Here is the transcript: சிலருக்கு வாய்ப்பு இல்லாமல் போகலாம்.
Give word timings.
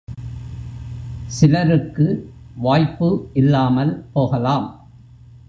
சிலருக்கு 1.27 2.05
வாய்ப்பு 2.55 3.29
இல்லாமல் 3.33 4.05
போகலாம். 4.13 4.67